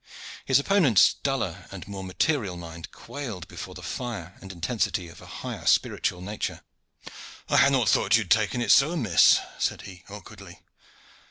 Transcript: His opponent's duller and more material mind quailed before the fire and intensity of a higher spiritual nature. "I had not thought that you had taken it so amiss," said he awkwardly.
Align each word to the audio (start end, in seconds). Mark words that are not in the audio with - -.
His 0.45 0.57
opponent's 0.57 1.13
duller 1.13 1.67
and 1.69 1.87
more 1.87 2.03
material 2.03 2.57
mind 2.57 2.91
quailed 2.91 3.47
before 3.47 3.75
the 3.75 3.83
fire 3.83 4.35
and 4.41 4.51
intensity 4.51 5.07
of 5.09 5.21
a 5.21 5.27
higher 5.27 5.67
spiritual 5.67 6.21
nature. 6.21 6.61
"I 7.47 7.57
had 7.57 7.71
not 7.71 7.87
thought 7.87 8.05
that 8.05 8.17
you 8.17 8.23
had 8.23 8.31
taken 8.31 8.63
it 8.63 8.71
so 8.71 8.93
amiss," 8.93 9.37
said 9.59 9.83
he 9.83 10.03
awkwardly. 10.09 10.61